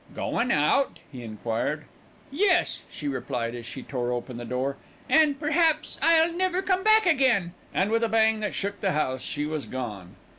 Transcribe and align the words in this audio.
"Goin' 0.15 0.49
out?" 0.49 0.97
he 1.11 1.21
enquired. 1.21 1.83
"Yes," 2.31 2.81
she 2.91 3.07
replied, 3.07 3.53
as 3.53 3.67
she 3.67 3.83
tore 3.83 4.11
open 4.11 4.37
the 4.37 4.45
door, 4.45 4.77
"and 5.07 5.39
perhaps 5.39 5.99
I'll 6.01 6.33
never 6.33 6.63
come 6.63 6.83
back 6.83 7.05
again," 7.05 7.53
and 7.71 7.91
with 7.91 8.03
a 8.03 8.09
bang 8.09 8.39
that 8.39 8.55
shook 8.55 8.81
the 8.81 8.93
house 8.93 9.21
she 9.21 9.45
was 9.45 9.67
gone. 9.67 10.15